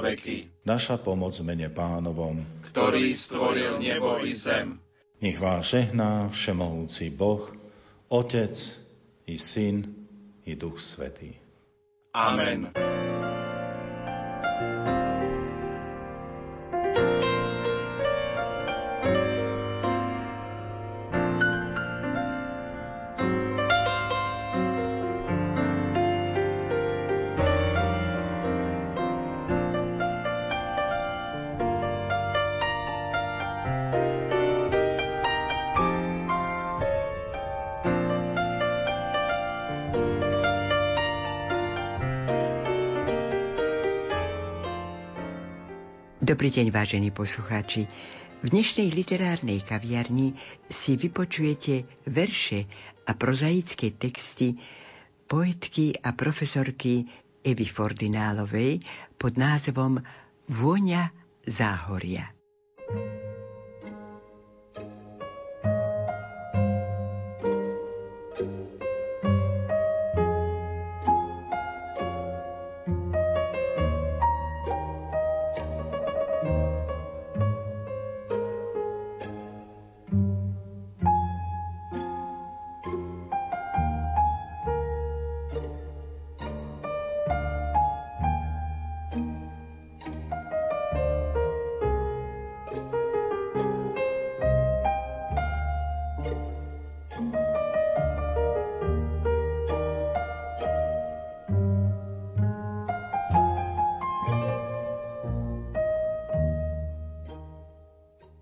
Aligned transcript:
na 0.00 0.08
veky. 0.08 0.48
Naša 0.64 0.96
pomoc 0.96 1.36
mene 1.44 1.68
pánovom, 1.68 2.40
ktorý 2.72 3.12
stvoril 3.12 3.76
nebo 3.76 4.16
i 4.24 4.32
zem. 4.32 4.80
Nech 5.20 5.36
vás 5.36 5.68
žehná 5.68 6.32
všemohúci 6.32 7.12
Boh, 7.12 7.44
Otec 8.08 8.56
i 9.28 9.36
Syn 9.36 9.84
i 10.48 10.56
Duch 10.56 10.80
Svetý. 10.80 11.36
Amen. 12.16 12.72
Dobrý 46.40 46.56
deň, 46.56 46.72
vážení 46.72 47.12
poslucháči. 47.12 47.84
V 48.40 48.46
dnešnej 48.48 48.96
literárnej 48.96 49.60
kaviarni 49.60 50.32
si 50.64 50.96
vypočujete 50.96 51.84
verše 52.08 52.64
a 53.04 53.12
prozaické 53.12 53.92
texty 53.92 54.56
poetky 55.28 55.92
a 56.00 56.16
profesorky 56.16 57.04
Evy 57.44 57.68
Fordinálovej 57.68 58.80
pod 59.20 59.36
názvom 59.36 60.00
Vôňa 60.48 61.12
záhoria. 61.44 62.32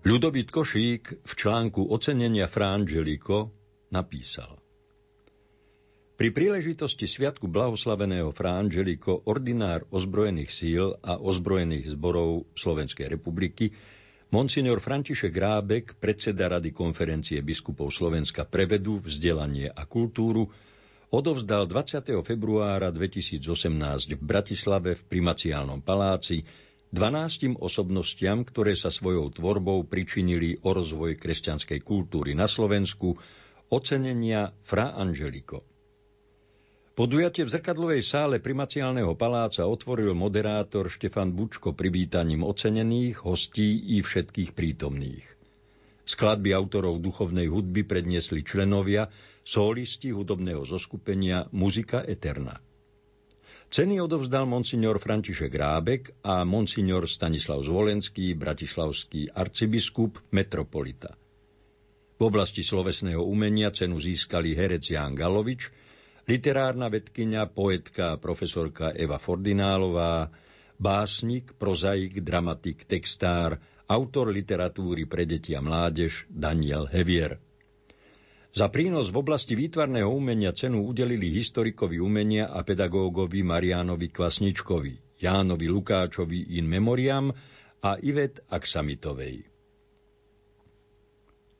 Ľudovít 0.09 0.49
Košík 0.49 1.21
v 1.21 1.33
článku 1.37 1.85
Ocenenia 1.85 2.49
Fra 2.49 2.73
napísal 3.93 4.57
Pri 6.17 6.33
príležitosti 6.33 7.05
Sviatku 7.05 7.45
blahoslaveného 7.45 8.33
Fra 8.33 8.57
ordinár 9.29 9.85
ozbrojených 9.93 10.49
síl 10.49 10.97
a 11.05 11.21
ozbrojených 11.21 11.93
zborov 11.93 12.49
Slovenskej 12.57 13.05
republiky 13.05 13.69
Monsignor 14.33 14.81
František 14.81 15.29
Rábek, 15.29 16.01
predseda 16.01 16.57
Rady 16.57 16.73
konferencie 16.73 17.45
biskupov 17.45 17.93
Slovenska 17.93 18.49
pre 18.49 18.65
vedu, 18.65 18.97
vzdelanie 18.97 19.69
a 19.69 19.85
kultúru, 19.85 20.49
odovzdal 21.13 21.69
20. 21.69 22.17
februára 22.25 22.89
2018 22.89 23.45
v 24.17 24.21
Bratislave 24.25 24.97
v 24.97 25.03
primaciálnom 25.05 25.85
paláci 25.85 26.41
12 26.89 27.61
osobnostiam, 27.61 28.41
ktoré 28.41 28.73
sa 28.73 28.89
svojou 28.89 29.29
tvorbou 29.29 29.85
pričinili 29.85 30.57
o 30.65 30.73
rozvoj 30.73 31.21
kresťanskej 31.21 31.85
kultúry 31.85 32.33
na 32.33 32.49
Slovensku, 32.49 33.13
ocenenia 33.69 34.49
Fra 34.65 34.97
Angelico. 34.97 35.61
Podujatie 36.97 37.47
v 37.47 37.53
zrkadlovej 37.53 38.01
sále 38.03 38.43
primaciálneho 38.43 39.15
paláca 39.15 39.63
otvoril 39.69 40.11
moderátor 40.17 40.91
Štefan 40.91 41.31
Bučko 41.31 41.71
privítaním 41.71 42.43
ocenených, 42.43 43.23
hostí 43.23 43.95
i 43.95 44.03
všetkých 44.03 44.51
prítomných. 44.51 45.23
Skladby 46.09 46.57
autorov 46.57 46.99
duchovnej 46.99 47.47
hudby 47.47 47.85
predniesli 47.85 48.41
členovia, 48.41 49.13
solisti 49.45 50.09
hudobného 50.09 50.65
zoskupenia 50.65 51.45
Muzika 51.53 52.01
Eterna. 52.01 52.57
Ceny 53.69 54.01
odovzdal 54.01 54.49
monsignor 54.49 54.97
František 54.97 55.53
Rábek 55.53 56.25
a 56.25 56.41
monsignor 56.41 57.05
Stanislav 57.05 57.61
Zvolenský, 57.61 58.33
bratislavský 58.33 59.29
arcibiskup, 59.29 60.17
metropolita. 60.33 61.13
V 62.17 62.21
oblasti 62.25 62.65
slovesného 62.65 63.21
umenia 63.21 63.69
cenu 63.69 64.01
získali 64.01 64.57
herec 64.57 64.89
Ján 64.89 65.13
Galovič, 65.13 65.69
literárna 66.25 66.89
vedkynia, 66.89 67.45
poetka 67.45 68.17
a 68.17 68.19
profesorka 68.19 68.89
Eva 68.89 69.21
Fordinálová, 69.21 70.33
básnik, 70.81 71.53
prozaik, 71.53 72.25
dramatik, 72.25 72.89
textár, 72.89 73.61
autor 73.85 74.33
literatúry 74.33 75.05
pre 75.05 75.29
deti 75.29 75.53
a 75.53 75.61
mládež 75.61 76.25
Daniel 76.25 76.89
Hevier. 76.89 77.37
Za 78.49 78.65
prínos 78.73 79.13
v 79.13 79.21
oblasti 79.21 79.53
výtvarného 79.53 80.09
umenia 80.09 80.49
cenu 80.57 80.81
udelili 80.89 81.29
historikovi 81.29 82.01
umenia 82.01 82.49
a 82.49 82.65
pedagógovi 82.65 83.45
Marianovi 83.45 84.09
Kvasničkovi, 84.09 85.21
Jánovi 85.21 85.69
Lukáčovi 85.69 86.57
in 86.57 86.65
memoriam 86.65 87.29
a 87.85 87.91
Ivet 88.01 88.41
Aksamitovej. 88.49 89.45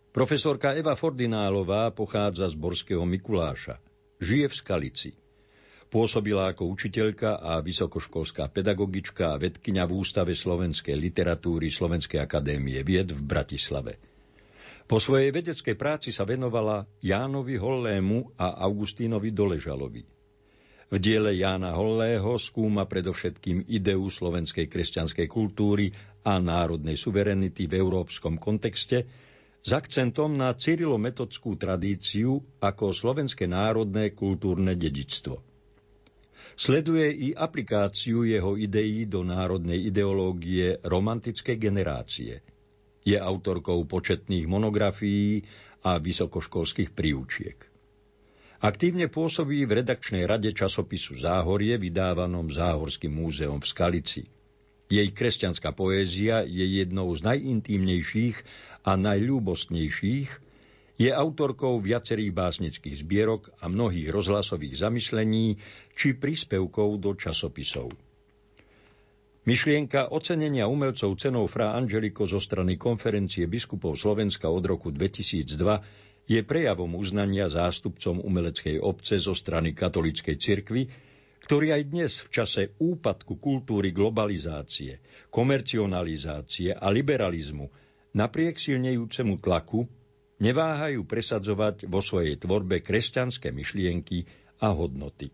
Profesorka 0.10 0.74
Eva 0.74 0.98
Fordinálová 0.98 1.94
pochádza 1.94 2.50
z 2.50 2.58
Borského 2.58 3.06
Mikuláša. 3.06 3.78
Žije 4.18 4.50
v 4.50 4.56
Skalici. 4.58 5.12
Pôsobila 5.94 6.50
ako 6.50 6.74
učiteľka 6.74 7.38
a 7.38 7.62
vysokoškolská 7.62 8.50
pedagogička 8.50 9.38
a 9.38 9.38
vedkynia 9.38 9.86
v 9.86 10.02
Ústave 10.02 10.34
slovenskej 10.34 10.98
literatúry 10.98 11.70
Slovenskej 11.70 12.18
akadémie 12.18 12.82
vied 12.82 13.14
v 13.14 13.22
Bratislave. 13.22 14.09
Po 14.90 14.98
svojej 14.98 15.30
vedeckej 15.30 15.78
práci 15.78 16.10
sa 16.10 16.26
venovala 16.26 16.82
Jánovi 16.98 17.62
Hollému 17.62 18.34
a 18.42 18.58
Augustínovi 18.66 19.30
Doležalovi. 19.30 20.02
V 20.90 20.96
diele 20.98 21.38
Jána 21.38 21.78
Hollého 21.78 22.34
skúma 22.42 22.90
predovšetkým 22.90 23.70
ideu 23.70 24.02
slovenskej 24.10 24.66
kresťanskej 24.66 25.30
kultúry 25.30 25.94
a 26.26 26.42
národnej 26.42 26.98
suverenity 26.98 27.70
v 27.70 27.78
európskom 27.78 28.42
kontexte 28.42 29.06
s 29.62 29.70
akcentom 29.70 30.34
na 30.34 30.58
cyrilometodskú 30.58 31.54
tradíciu 31.54 32.42
ako 32.58 32.90
slovenské 32.90 33.46
národné 33.46 34.18
kultúrne 34.18 34.74
dedičstvo. 34.74 35.38
Sleduje 36.58 37.14
i 37.14 37.38
aplikáciu 37.38 38.26
jeho 38.26 38.58
ideí 38.58 39.06
do 39.06 39.22
národnej 39.22 39.86
ideológie 39.86 40.82
romantickej 40.82 41.58
generácie– 41.62 42.34
je 43.04 43.16
autorkou 43.16 43.84
početných 43.88 44.46
monografií 44.50 45.44
a 45.84 46.00
vysokoškolských 46.00 46.92
príučiek. 46.92 47.58
Aktívne 48.60 49.08
pôsobí 49.08 49.64
v 49.64 49.80
redakčnej 49.80 50.28
rade 50.28 50.52
časopisu 50.52 51.16
Záhorie, 51.16 51.80
vydávanom 51.80 52.52
Záhorským 52.52 53.16
múzeom 53.16 53.64
v 53.64 53.70
Skalici. 53.72 54.24
Jej 54.92 55.16
kresťanská 55.16 55.72
poézia 55.72 56.44
je 56.44 56.66
jednou 56.84 57.08
z 57.16 57.24
najintímnejších 57.24 58.38
a 58.84 59.00
najľúbostnejších, 59.00 60.30
je 61.00 61.10
autorkou 61.16 61.80
viacerých 61.80 62.36
básnických 62.36 62.96
zbierok 63.00 63.56
a 63.64 63.72
mnohých 63.72 64.12
rozhlasových 64.12 64.84
zamyslení 64.84 65.56
či 65.96 66.12
príspevkov 66.20 67.00
do 67.00 67.16
časopisov. 67.16 67.96
Myšlienka 69.48 70.12
ocenenia 70.12 70.68
umelcov 70.68 71.16
cenou 71.16 71.48
Fra 71.48 71.72
Angelico 71.72 72.28
zo 72.28 72.44
strany 72.44 72.76
konferencie 72.76 73.48
biskupov 73.48 73.96
Slovenska 73.96 74.52
od 74.52 74.64
roku 74.68 74.92
2002 74.92 76.28
je 76.28 76.40
prejavom 76.44 76.94
uznania 77.00 77.48
zástupcom 77.48 78.20
umeleckej 78.20 78.84
obce 78.84 79.16
zo 79.18 79.32
strany 79.32 79.72
katolickej 79.72 80.36
cirkvy, 80.36 80.92
ktorí 81.40 81.72
aj 81.72 81.84
dnes 81.88 82.12
v 82.20 82.30
čase 82.30 82.62
úpadku 82.78 83.40
kultúry 83.40 83.96
globalizácie, 83.96 85.00
komercionalizácie 85.32 86.76
a 86.76 86.92
liberalizmu 86.92 87.72
napriek 88.14 88.60
silnejúcemu 88.60 89.40
tlaku 89.40 89.88
neváhajú 90.44 91.08
presadzovať 91.08 91.88
vo 91.88 92.04
svojej 92.04 92.36
tvorbe 92.36 92.84
kresťanské 92.84 93.56
myšlienky 93.56 94.28
a 94.60 94.76
hodnoty. 94.76 95.32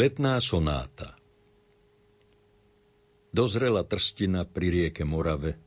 Vzletná 0.00 0.40
sonáta 0.40 1.12
Dozrela 3.36 3.84
trstina 3.84 4.48
pri 4.48 4.72
rieke 4.72 5.04
Morave. 5.04 5.60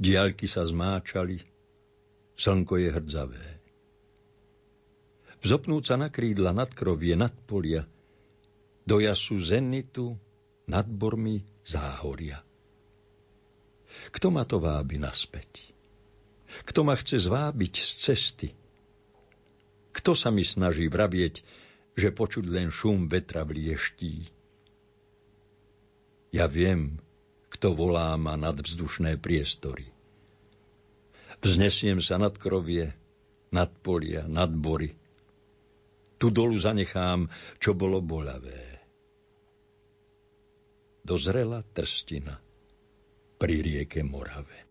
Diaľky 0.00 0.48
sa 0.48 0.64
zmáčali, 0.64 1.36
slnko 2.40 2.72
je 2.80 2.88
hrdzavé. 2.88 3.44
Vzopnúť 5.44 5.92
sa 5.92 6.00
na 6.00 6.08
krídla 6.08 6.56
nad 6.56 6.72
krovie, 6.72 7.12
nad 7.12 7.36
polia, 7.44 7.84
do 8.88 8.96
jasu 8.96 9.36
zenitu, 9.44 10.16
nad 10.64 10.88
bormi 10.88 11.44
záhoria. 11.68 12.40
Kto 14.08 14.32
ma 14.32 14.48
to 14.48 14.56
vábi 14.56 14.96
naspäť? 14.96 15.68
Kto 16.64 16.80
ma 16.80 16.96
chce 16.96 17.20
zvábiť 17.28 17.74
z 17.76 17.90
cesty? 17.92 18.48
Kto 19.92 20.16
sa 20.16 20.32
mi 20.32 20.48
snaží 20.48 20.88
vravieť, 20.88 21.44
že 21.92 22.08
počuť 22.10 22.44
len 22.48 22.72
šum 22.72 23.08
vetra 23.08 23.44
v 23.44 23.60
lieští? 23.60 24.14
Ja 26.32 26.48
viem, 26.48 26.96
kto 27.52 27.76
volá 27.76 28.16
ma 28.16 28.40
nad 28.40 28.56
vzdušné 28.56 29.20
priestory. 29.20 29.84
Vznesiem 31.42 32.00
sa 32.00 32.16
nad 32.16 32.32
krovie, 32.38 32.94
nad 33.52 33.68
polia, 33.84 34.24
nad 34.24 34.48
bory. 34.48 34.96
Tu 36.16 36.30
dolu 36.30 36.56
zanechám, 36.56 37.28
čo 37.58 37.76
bolo 37.76 38.00
bolavé. 38.00 38.80
Dozrela 41.02 41.60
trstina 41.66 42.38
pri 43.36 43.58
rieke 43.58 44.06
Morave. 44.06 44.70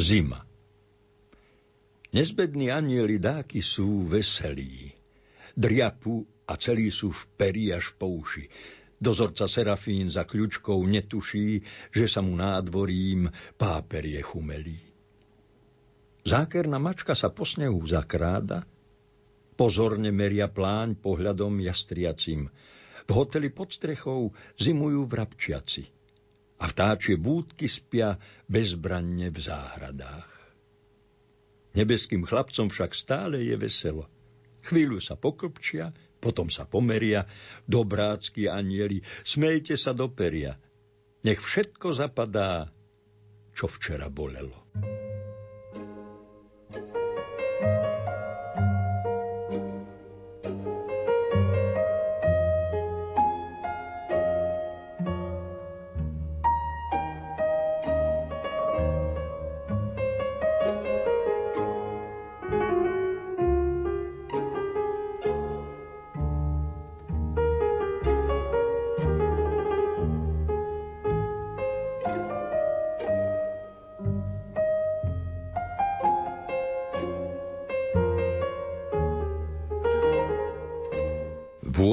Zima. 0.00 0.40
Nezbední 2.16 2.72
anieli 2.72 3.20
dáky 3.20 3.60
sú 3.60 4.08
veselí. 4.08 4.96
Driapu 5.52 6.24
a 6.48 6.56
celí 6.56 6.88
sú 6.88 7.12
v 7.12 7.22
peri 7.36 7.68
až 7.68 7.92
po 8.00 8.08
uši. 8.08 8.48
Dozorca 8.96 9.44
Serafín 9.44 10.08
za 10.08 10.24
kľučkou 10.24 10.80
netuší, 10.88 11.60
že 11.92 12.08
sa 12.08 12.24
mu 12.24 12.32
nádvorím 12.32 13.28
páperie 13.60 14.24
chumelí. 14.24 14.80
Zákerná 16.24 16.80
mačka 16.80 17.12
sa 17.12 17.28
po 17.28 17.44
snehu 17.44 17.84
zakráda, 17.84 18.64
pozorne 19.52 20.08
meria 20.08 20.48
pláň 20.48 20.96
pohľadom 20.96 21.60
jastriacim. 21.60 22.48
V 23.04 23.10
hoteli 23.12 23.52
pod 23.52 23.68
strechou 23.76 24.32
zimujú 24.56 25.04
vrabčiaci 25.04 25.99
a 26.60 26.64
vtáčie 26.68 27.16
búdky 27.16 27.64
spia 27.64 28.20
bezbranne 28.44 29.32
v 29.32 29.38
záhradách. 29.40 30.28
Nebeským 31.72 32.26
chlapcom 32.26 32.68
však 32.68 32.92
stále 32.92 33.40
je 33.40 33.56
veselo. 33.56 34.04
Chvíľu 34.60 35.00
sa 35.00 35.16
poklpčia, 35.16 35.94
potom 36.20 36.52
sa 36.52 36.68
pomeria, 36.68 37.24
dobrácky 37.64 38.44
anieli, 38.44 39.00
smejte 39.24 39.72
sa 39.80 39.96
do 39.96 40.12
peria. 40.12 40.60
Nech 41.24 41.40
všetko 41.40 41.96
zapadá, 41.96 42.68
čo 43.56 43.64
včera 43.64 44.12
bolelo. 44.12 44.68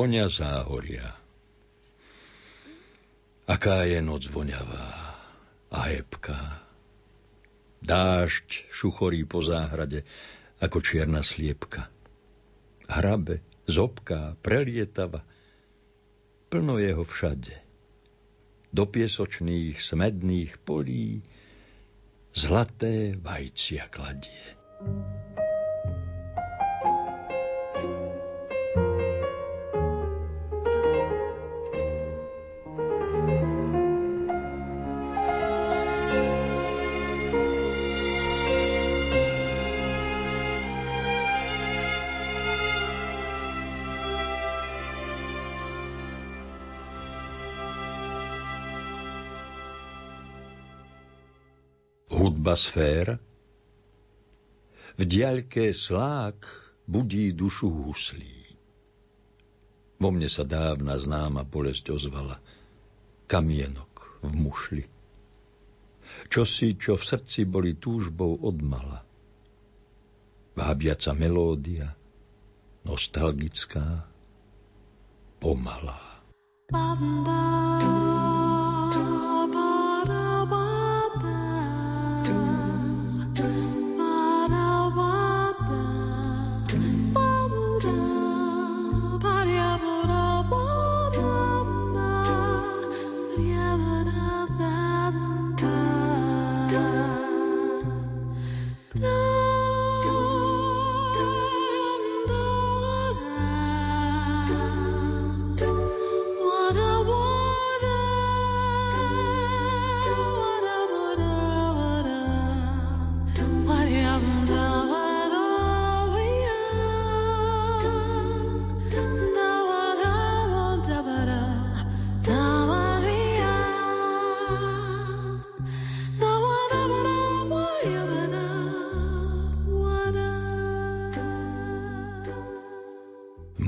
Vôňa 0.07 0.31
záhoria. 0.31 1.19
Aká 3.44 3.83
je 3.83 4.00
noc 4.00 4.24
voňavá 4.31 4.88
a 5.68 5.80
hebká. 5.92 6.63
Dážď 7.83 8.71
šuchorí 8.71 9.27
po 9.27 9.44
záhrade 9.44 10.07
ako 10.63 10.80
čierna 10.80 11.27
sliepka. 11.27 11.92
Hrabe, 12.88 13.44
zobká, 13.68 14.39
prelietava. 14.39 15.27
Plno 16.48 16.80
jeho 16.80 17.03
všade. 17.03 17.60
Do 18.71 18.88
piesočných, 18.88 19.75
smedných 19.75 20.56
polí 20.63 21.19
zlaté 22.31 23.12
vajcia 23.19 23.91
kladie. 23.91 24.55
thank 24.79 25.36
you 25.36 25.47
hudba 52.48 52.63
sfér, 52.63 53.20
v 54.96 55.04
diaľke 55.04 55.75
slák 55.75 56.48
budí 56.88 57.36
dušu 57.36 57.68
huslí. 57.68 58.56
Vo 60.00 60.16
mne 60.16 60.32
sa 60.32 60.48
dávna 60.48 60.96
známa 60.96 61.44
bolesť 61.44 61.92
ozvala, 61.92 62.39
kamienok 63.27 64.24
v 64.24 64.32
mušli. 64.32 64.86
Čo 66.32 66.48
si, 66.48 66.80
čo 66.80 66.96
v 66.96 67.04
srdci 67.04 67.44
boli 67.44 67.75
túžbou 67.75 68.39
odmala. 68.39 69.04
Vábiaca 70.56 71.12
melódia, 71.20 71.92
nostalgická, 72.88 74.08
pomalá. 75.44 76.24
Banda. 76.72 77.38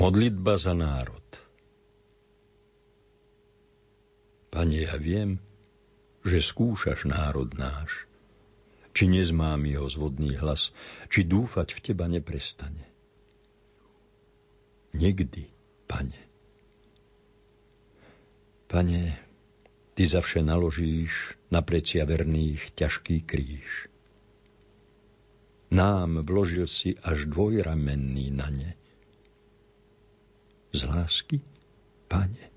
Modlitba 0.10 0.58
za 0.58 0.74
národ 0.74 1.22
Pane, 4.50 4.82
ja 4.82 4.98
viem, 4.98 5.38
že 6.26 6.42
skúšaš 6.42 7.06
národ 7.06 7.54
náš, 7.54 8.10
či 8.98 9.06
nezmám 9.06 9.70
jeho 9.70 9.86
zvodný 9.86 10.34
hlas, 10.34 10.74
či 11.14 11.30
dúfať 11.30 11.78
v 11.78 11.80
teba 11.86 12.10
neprestane. 12.10 12.90
Nikdy, 14.98 15.46
pane. 15.86 16.22
Pane, 18.66 19.14
ty 19.94 20.10
zavše 20.10 20.42
naložíš 20.42 21.38
na 21.54 21.62
precia 21.62 22.02
verných 22.10 22.74
ťažký 22.74 23.30
kríž. 23.30 23.86
Nám 25.70 26.26
vložil 26.26 26.66
si 26.66 26.98
až 26.98 27.30
dvojramenný 27.30 28.34
na 28.34 28.50
ne. 28.50 28.74
Z 30.74 30.84
lásky, 30.84 31.42
pane. 32.08 32.50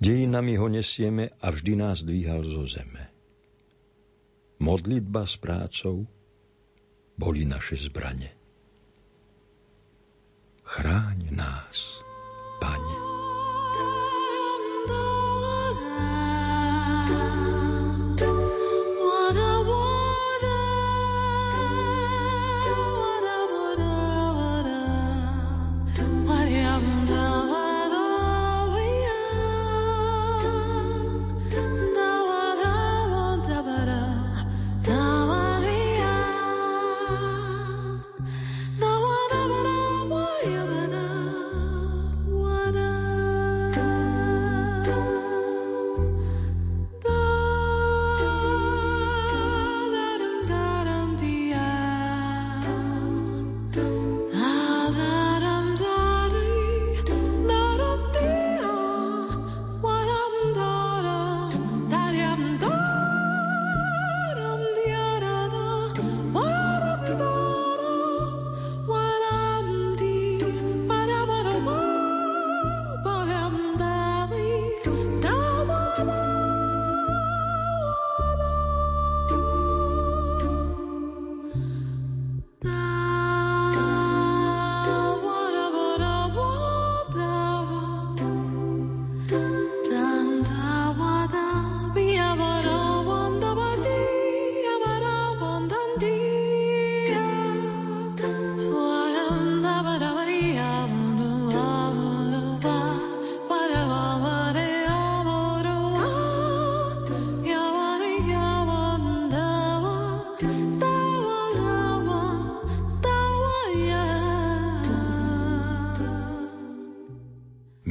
Dejinami 0.00 0.56
ho 0.56 0.68
nesieme 0.68 1.28
a 1.40 1.50
vždy 1.50 1.76
nás 1.76 2.02
dvíhal 2.02 2.44
zo 2.44 2.66
zeme. 2.66 3.10
Modlitba 4.58 5.26
s 5.26 5.36
prácou 5.36 6.06
boli 7.18 7.44
naše 7.44 7.76
zbranie. 7.76 8.34
Chráň 10.62 11.28
nás, 11.30 12.02
Pane. 12.60 12.97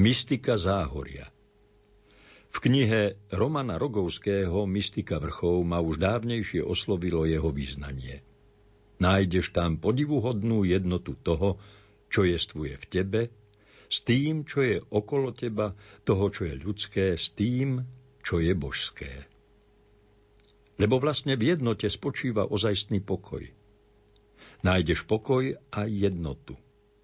Mystika 0.08 0.56
záhoria 0.56 1.28
V 2.48 2.58
knihe 2.64 3.20
Romana 3.28 3.76
Rogovského 3.76 4.64
Mystika 4.64 5.20
vrchov 5.20 5.68
ma 5.68 5.84
už 5.84 6.00
dávnejšie 6.00 6.64
oslovilo 6.64 7.28
jeho 7.28 7.52
význanie. 7.52 8.24
Nájdeš 9.04 9.52
tam 9.52 9.76
podivuhodnú 9.76 10.64
jednotu 10.64 11.20
toho, 11.20 11.60
čo 12.08 12.24
jestvuje 12.24 12.80
v 12.80 12.86
tebe, 12.88 13.22
s 13.92 14.00
tým, 14.00 14.48
čo 14.48 14.64
je 14.64 14.80
okolo 14.80 15.36
teba, 15.36 15.76
toho, 16.08 16.32
čo 16.32 16.48
je 16.48 16.56
ľudské, 16.56 17.20
s 17.20 17.28
tým, 17.36 17.84
čo 18.24 18.40
je 18.40 18.56
božské. 18.56 19.12
Lebo 20.80 21.04
vlastne 21.04 21.36
v 21.36 21.52
jednote 21.52 21.92
spočíva 21.92 22.48
ozajstný 22.48 23.04
pokoj. 23.04 23.44
Nájdeš 24.64 25.04
pokoj 25.04 25.52
a 25.68 25.84
jednotu. 25.84 26.56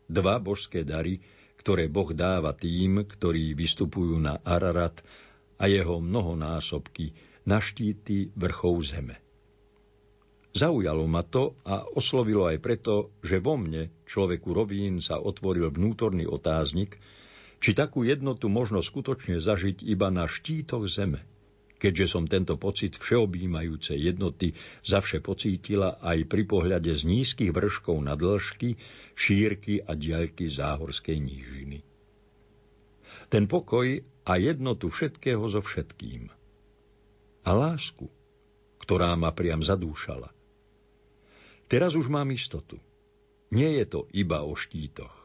Dva 0.07 0.39
božské 0.39 0.87
dary, 0.87 1.19
ktoré 1.63 1.87
Boh 1.87 2.11
dáva 2.11 2.51
tým, 2.51 3.07
ktorí 3.07 3.55
vystupujú 3.55 4.19
na 4.19 4.43
Ararat 4.43 4.99
a 5.55 5.71
jeho 5.71 6.03
mnohonásobky 6.03 7.15
na 7.47 7.63
štíty 7.63 8.35
vrchov 8.35 8.83
zeme. 8.83 9.15
Zaujalo 10.53 11.07
ma 11.07 11.23
to 11.23 11.55
a 11.63 11.87
oslovilo 11.87 12.45
aj 12.51 12.59
preto, 12.59 13.15
že 13.23 13.39
vo 13.39 13.55
mne, 13.57 13.89
človeku 14.05 14.51
rovín, 14.53 14.99
sa 14.99 15.17
otvoril 15.17 15.71
vnútorný 15.71 16.27
otáznik, 16.27 16.99
či 17.63 17.71
takú 17.71 18.03
jednotu 18.03 18.51
možno 18.51 18.83
skutočne 18.83 19.39
zažiť 19.39 19.81
iba 19.87 20.11
na 20.11 20.27
štítoch 20.27 20.83
zeme– 20.85 21.23
keďže 21.83 22.15
som 22.15 22.23
tento 22.23 22.55
pocit 22.55 22.95
všeobjímajúcej 22.95 23.99
jednoty 23.99 24.55
zavše 24.87 25.19
pocítila 25.19 25.99
aj 25.99 26.23
pri 26.31 26.47
pohľade 26.47 26.95
z 26.95 27.03
nízkych 27.03 27.51
vrškov 27.51 27.99
na 27.99 28.15
dĺžky, 28.15 28.79
šírky 29.19 29.83
a 29.83 29.91
diaľky 29.91 30.47
záhorskej 30.47 31.19
nížiny. 31.19 31.83
Ten 33.27 33.51
pokoj 33.51 33.99
a 34.23 34.31
jednotu 34.39 34.87
všetkého 34.87 35.43
so 35.51 35.59
všetkým. 35.59 36.31
A 37.43 37.51
lásku, 37.51 38.07
ktorá 38.79 39.11
ma 39.19 39.35
priam 39.35 39.59
zadúšala. 39.59 40.31
Teraz 41.67 41.99
už 41.99 42.07
mám 42.07 42.31
istotu. 42.31 42.79
Nie 43.51 43.75
je 43.83 43.85
to 43.91 43.99
iba 44.15 44.39
o 44.47 44.55
štítoch. 44.55 45.22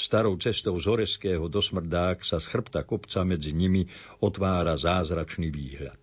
Starou 0.00 0.32
cestou 0.40 0.80
z 0.80 0.88
Oreského 0.88 1.44
do 1.52 1.60
Smrdák 1.60 2.24
sa 2.24 2.40
z 2.40 2.48
chrbta 2.48 2.88
kopca 2.88 3.20
medzi 3.20 3.52
nimi 3.52 3.84
otvára 4.24 4.72
zázračný 4.72 5.52
výhľad. 5.52 6.00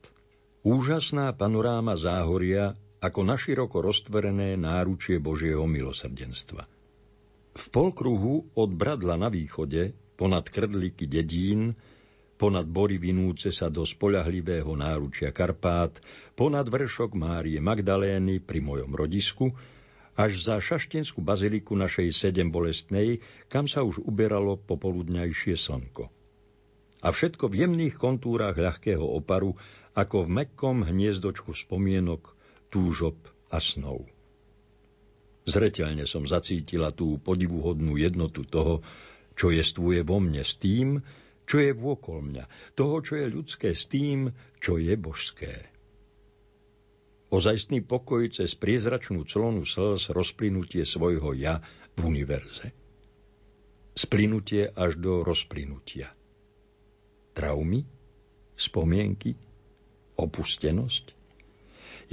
Úžasná 0.61 1.33
panoráma 1.33 1.97
záhoria 1.97 2.77
ako 3.01 3.25
naširoko 3.25 3.81
roztvorené 3.81 4.53
náručie 4.53 5.17
Božieho 5.17 5.65
milosrdenstva. 5.65 6.69
V 7.57 7.65
polkruhu 7.73 8.53
od 8.53 8.69
Bradla 8.69 9.17
na 9.17 9.33
východe, 9.33 9.97
ponad 10.13 10.45
krdliky 10.45 11.09
dedín, 11.09 11.73
ponad 12.37 12.69
bory 12.69 13.01
vinúce 13.01 13.49
sa 13.49 13.73
do 13.73 13.81
spolahlivého 13.81 14.77
náručia 14.77 15.33
Karpát, 15.33 15.97
ponad 16.37 16.69
vršok 16.69 17.17
Márie 17.17 17.57
Magdalény 17.57 18.45
pri 18.45 18.61
mojom 18.61 18.93
rodisku, 18.93 19.57
až 20.17 20.41
za 20.41 20.57
šaštinskú 20.57 21.21
baziliku 21.21 21.77
našej 21.77 22.09
sedem 22.09 22.49
bolestnej, 22.49 23.21
kam 23.53 23.69
sa 23.69 23.85
už 23.85 24.01
uberalo 24.01 24.57
popoludňajšie 24.57 25.53
slnko. 25.53 26.09
A 27.05 27.13
všetko 27.13 27.53
v 27.53 27.61
jemných 27.61 27.95
kontúrach 27.95 28.57
ľahkého 28.57 29.05
oparu, 29.05 29.53
ako 29.93 30.25
v 30.25 30.33
mekkom 30.41 30.81
hniezdočku 30.81 31.53
spomienok, 31.53 32.33
túžob 32.73 33.15
a 33.53 33.61
snov. 33.61 34.09
Zreteľne 35.47 36.03
som 36.09 36.27
zacítila 36.27 36.91
tú 36.91 37.21
podivuhodnú 37.21 37.95
jednotu 37.95 38.43
toho, 38.43 38.83
čo 39.37 39.53
jestvuje 39.53 40.01
vo 40.01 40.17
mne 40.17 40.41
s 40.41 40.57
tým, 40.57 40.99
čo 41.47 41.63
je 41.63 41.71
vôkol 41.71 42.25
mňa, 42.25 42.75
toho, 42.75 42.99
čo 42.99 43.15
je 43.15 43.31
ľudské 43.31 43.71
s 43.71 43.87
tým, 43.87 44.33
čo 44.59 44.81
je 44.81 44.97
božské. 44.99 45.76
Ozajstný 47.27 47.83
pokoj 47.83 48.23
cez 48.31 48.55
priezračnú 48.55 49.27
clonu 49.27 49.67
slz 49.67 50.15
rozplynutie 50.15 50.87
svojho 50.87 51.35
ja 51.35 51.59
v 51.99 51.99
univerze. 52.07 52.71
Splynutie 53.91 54.71
až 54.71 54.95
do 54.95 55.27
rozplynutia. 55.27 56.15
Traumy, 57.35 57.83
spomienky, 58.55 59.35
opustenosť. 60.15 61.11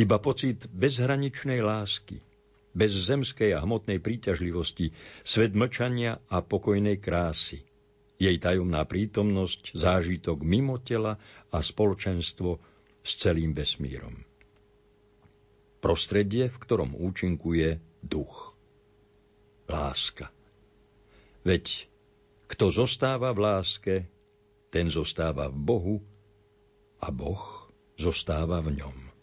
Iba 0.02 0.18
pocit 0.18 0.66
bezhraničnej 0.74 1.62
lásky, 1.62 2.18
bez 2.74 2.90
zemskej 2.90 3.54
a 3.54 3.62
hmotnej 3.62 4.02
príťažlivosti, 4.02 4.90
svet 5.22 5.54
mlčania 5.54 6.18
a 6.26 6.42
pokojnej 6.42 6.98
krásy. 6.98 7.62
jej 8.18 8.34
tajomná 8.42 8.82
prítomnosť, 8.82 9.78
zážitok 9.78 10.42
mimo 10.42 10.82
tela 10.82 11.22
a 11.54 11.62
spoločenstvo 11.62 12.58
s 13.06 13.10
celým 13.14 13.54
vesmírom. 13.54 14.33
Prostredie, 15.84 16.48
v 16.48 16.56
ktorom 16.56 16.96
účinkuje 16.96 17.76
duch. 18.00 18.56
Láska. 19.68 20.32
Veď 21.44 21.84
kto 22.48 22.72
zostáva 22.72 23.36
v 23.36 23.44
láske, 23.44 23.94
ten 24.72 24.88
zostáva 24.88 25.52
v 25.52 25.60
Bohu 25.60 25.96
a 27.04 27.12
Boh 27.12 27.68
zostáva 28.00 28.64
v 28.64 28.80
ňom. 28.80 29.13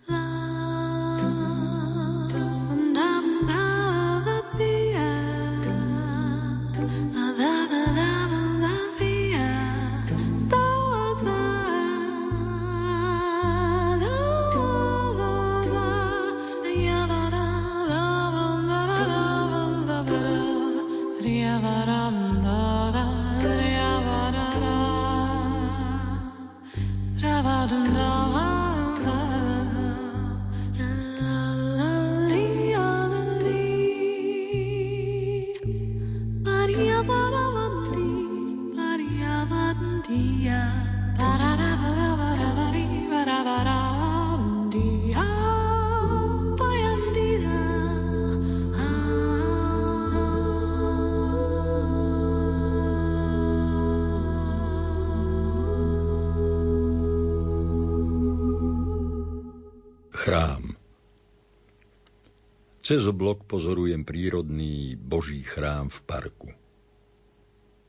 Cez 62.92 63.08
oblok 63.08 63.48
pozorujem 63.48 64.04
prírodný 64.04 65.00
boží 65.00 65.48
chrám 65.48 65.88
v 65.88 66.00
parku. 66.04 66.52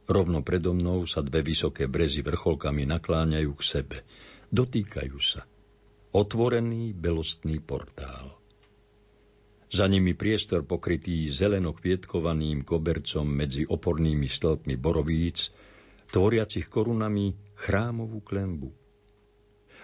Rovno 0.07 0.47
predo 0.47 0.79
mnou 0.79 1.03
sa 1.11 1.27
dve 1.27 1.43
vysoké 1.43 1.91
brezy 1.91 2.23
vrcholkami 2.23 2.87
nakláňajú 2.87 3.51
k 3.51 3.63
sebe. 3.67 4.07
Dotýkajú 4.55 5.19
sa. 5.19 5.43
Otvorený 6.15 6.95
belostný 6.95 7.59
portál. 7.59 8.31
Za 9.75 9.91
nimi 9.91 10.15
priestor 10.15 10.63
pokrytý 10.63 11.27
zelenokvietkovaným 11.35 12.63
kobercom 12.63 13.27
medzi 13.27 13.67
opornými 13.67 14.31
stĺpmi 14.31 14.79
borovíc, 14.79 15.51
tvoriacich 16.15 16.71
korunami 16.71 17.35
chrámovú 17.59 18.23
klembu. 18.23 18.71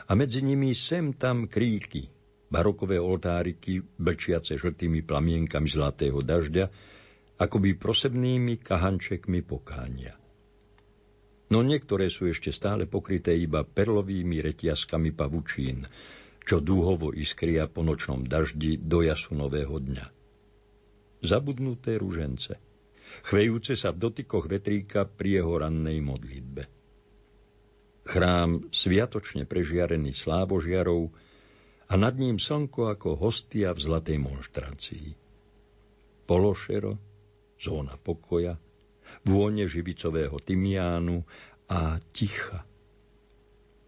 A 0.07 0.15
medzi 0.15 0.47
nimi 0.47 0.79
sem 0.79 1.11
tam 1.11 1.51
kríky, 1.51 2.07
barokové 2.49 2.97
oltáriky, 2.97 3.81
blčiace 3.81 4.57
žltými 4.57 5.05
plamienkami 5.05 5.69
zlatého 5.69 6.25
dažďa, 6.25 6.67
akoby 7.39 7.79
prosebnými 7.79 8.59
kahančekmi 8.59 9.41
pokánia. 9.47 10.17
No 11.49 11.65
niektoré 11.65 12.13
sú 12.13 12.29
ešte 12.29 12.53
stále 12.53 12.85
pokryté 12.85 13.33
iba 13.33 13.65
perlovými 13.65 14.45
retiaskami 14.45 15.17
pavučín, 15.17 15.89
čo 16.45 16.61
dúhovo 16.61 17.13
iskria 17.13 17.69
po 17.69 17.81
nočnom 17.85 18.25
daždi 18.25 18.77
do 18.77 19.01
jasu 19.01 19.37
nového 19.37 19.81
dňa. 19.81 20.07
Zabudnuté 21.25 21.97
ružence, 21.97 22.57
chvejúce 23.25 23.77
sa 23.77 23.93
v 23.93 24.09
dotykoch 24.09 24.49
vetríka 24.49 25.09
pri 25.09 25.41
jeho 25.41 25.61
rannej 25.61 26.01
modlitbe. 26.05 26.63
Chrám 28.09 28.73
sviatočne 28.73 29.45
prežiarený 29.45 30.17
slávožiarov, 30.17 31.13
a 31.89 31.97
nad 31.97 32.15
ním 32.21 32.37
slnko 32.37 32.93
ako 32.93 33.17
hostia 33.17 33.73
v 33.73 33.81
zlatej 33.81 34.21
monštrácii. 34.21 35.09
Pološero, 36.29 37.01
zóna 37.57 37.97
pokoja, 37.97 38.61
vône 39.25 39.65
živicového 39.65 40.37
tymiánu 40.45 41.25
a 41.73 41.97
ticha. 42.13 42.69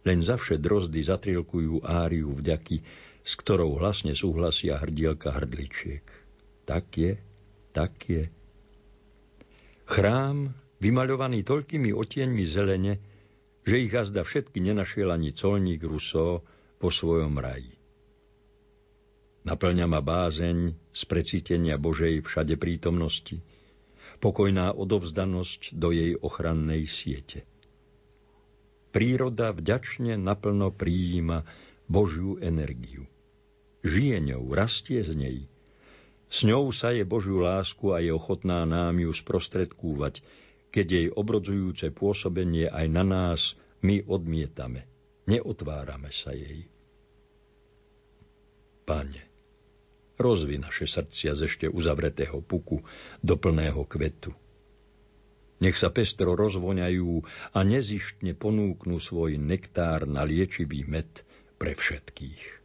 Len 0.08 0.24
zavše 0.24 0.56
drozdy 0.56 1.04
zatrilkujú 1.04 1.84
áriu 1.84 2.32
vďaky, 2.32 2.80
s 3.20 3.32
ktorou 3.36 3.76
hlasne 3.76 4.16
súhlasia 4.16 4.80
hrdielka 4.80 5.28
hrdličiek. 5.36 6.04
Tak 6.64 6.86
je, 6.96 7.12
tak 7.76 7.92
je. 8.08 8.32
Chrám, 9.84 10.56
vymaľovaný 10.80 11.44
toľkými 11.44 11.92
otieňmi 11.92 12.44
zelene, 12.48 12.96
že 13.60 13.76
ich 13.76 13.92
azda 13.92 14.24
všetky 14.24 14.56
nenašiel 14.64 15.12
ani 15.12 15.36
colník 15.36 15.84
Rousseau 15.84 16.40
po 16.80 16.88
svojom 16.88 17.36
raji. 17.36 17.79
Naplňa 19.40 19.88
ma 19.88 20.04
bázeň 20.04 20.76
z 20.92 21.02
precítenia 21.08 21.80
Božej 21.80 22.20
všade 22.20 22.60
prítomnosti, 22.60 23.40
pokojná 24.20 24.76
odovzdanosť 24.76 25.72
do 25.72 25.96
jej 25.96 26.12
ochrannej 26.12 26.84
siete. 26.84 27.48
Príroda 28.92 29.56
vďačne 29.56 30.20
naplno 30.20 30.68
prijíma 30.74 31.48
Božiu 31.88 32.36
energiu. 32.42 33.08
Žije 33.80 34.18
ňou, 34.28 34.44
rastie 34.52 35.00
z 35.00 35.16
nej. 35.16 35.38
S 36.28 36.44
ňou 36.44 36.68
sa 36.68 36.92
je 36.92 37.08
Božiu 37.08 37.40
lásku 37.40 37.96
a 37.96 38.04
je 38.04 38.12
ochotná 38.12 38.68
nám 38.68 39.00
ju 39.00 39.08
sprostredkúvať, 39.08 40.20
keď 40.68 40.86
jej 40.86 41.08
obrodzujúce 41.08 41.88
pôsobenie 41.90 42.68
aj 42.68 42.86
na 42.92 43.02
nás 43.08 43.56
my 43.80 44.04
odmietame. 44.04 44.84
Neotvárame 45.24 46.12
sa 46.12 46.36
jej. 46.36 46.68
Pane, 48.84 49.29
rozvi 50.20 50.60
naše 50.60 50.84
srdcia 50.84 51.32
z 51.32 51.40
ešte 51.48 51.66
uzavretého 51.66 52.44
puku 52.44 52.84
do 53.24 53.34
plného 53.40 53.80
kvetu. 53.88 54.36
Nech 55.60 55.76
sa 55.76 55.92
pestro 55.92 56.36
rozvoňajú 56.36 57.10
a 57.52 57.58
nezištne 57.64 58.32
ponúknú 58.32 58.96
svoj 58.96 59.36
nektár 59.36 60.08
na 60.08 60.24
liečivý 60.24 60.88
med 60.88 61.08
pre 61.60 61.76
všetkých. 61.76 62.59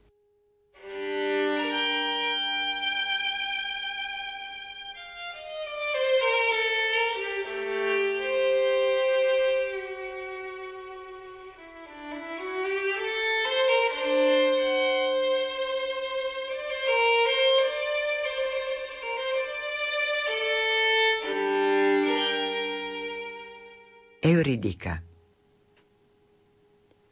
Euridika. 24.65 24.97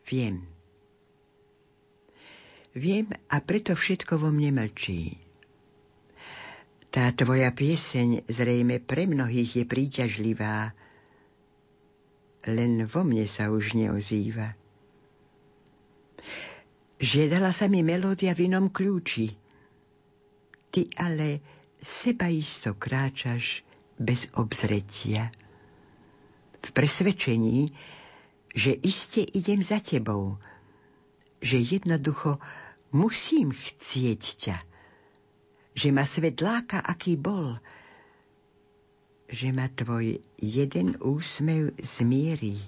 Viem. 0.10 0.42
Viem 2.74 3.14
a 3.30 3.38
preto 3.46 3.78
všetko 3.78 4.18
vo 4.18 4.34
mne 4.34 4.58
mlčí. 4.58 5.22
Tá 6.90 7.14
tvoja 7.14 7.54
pieseň 7.54 8.26
zrejme 8.26 8.82
pre 8.82 9.06
mnohých 9.06 9.62
je 9.62 9.66
príťažlivá, 9.70 10.74
len 12.50 12.90
vo 12.90 13.06
mne 13.06 13.30
sa 13.30 13.54
už 13.54 13.78
neozýva. 13.78 14.58
Žiadala 16.98 17.54
sa 17.54 17.70
mi 17.70 17.86
melódia 17.86 18.34
v 18.34 18.50
inom 18.50 18.74
kľúči. 18.74 19.30
Ty 20.74 20.90
ale 20.98 21.38
seba 21.86 22.34
isto 22.34 22.74
kráčaš 22.74 23.62
bez 24.02 24.26
obzretia 24.34 25.30
v 26.64 26.70
presvedčení, 26.72 27.76
že 28.56 28.72
iste 28.72 29.20
idem 29.20 29.60
za 29.60 29.84
tebou, 29.84 30.40
že 31.44 31.60
jednoducho 31.60 32.40
musím 32.96 33.52
chcieť 33.52 34.22
ťa, 34.40 34.58
že 35.74 35.90
ma 35.92 36.08
svet 36.08 36.40
láka, 36.40 36.80
aký 36.80 37.20
bol, 37.20 37.60
že 39.28 39.50
ma 39.50 39.68
tvoj 39.68 40.22
jeden 40.38 40.96
úsmev 41.02 41.74
zmierí, 41.82 42.62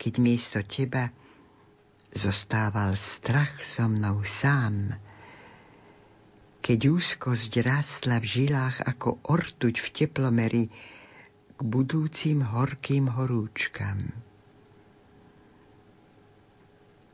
keď 0.00 0.12
miesto 0.18 0.58
teba 0.64 1.12
zostával 2.14 2.96
strach 2.96 3.60
so 3.60 3.84
mnou 3.84 4.24
sám, 4.24 4.96
keď 6.64 6.96
úzkosť 6.96 7.52
rástla 7.60 8.16
v 8.24 8.26
žilách 8.26 8.80
ako 8.88 9.20
ortuť 9.28 9.84
v 9.84 9.86
teplomeri, 9.92 10.64
k 11.54 11.60
budúcim 11.62 12.42
horkým 12.42 13.14
horúčkam. 13.14 14.10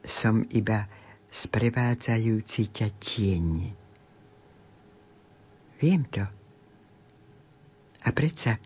Som 0.01 0.49
iba 0.49 0.89
sprevádzajúci 1.29 2.73
ťa 2.73 2.89
tieň. 2.97 3.49
Viem 5.77 6.03
to. 6.09 6.25
A 8.01 8.09
predsa 8.17 8.57